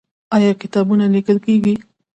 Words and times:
آیا 0.35 0.51
کتابونه 0.61 1.05
لیکل 1.15 1.37
کیږي؟ 1.45 1.75